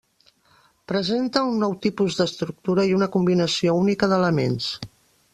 [0.91, 4.71] Presenta un nou tipus d'estructura, i una combinació única d'elements.